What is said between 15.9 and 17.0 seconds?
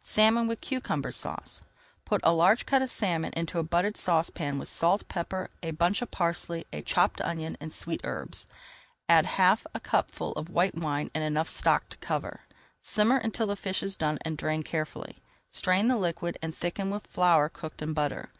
liquid and thicken